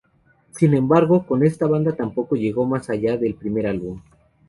[0.49, 4.01] Sin embargo, con esta banda tampoco llegó más allá del primer álbum.